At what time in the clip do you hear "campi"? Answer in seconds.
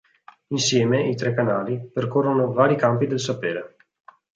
2.75-3.05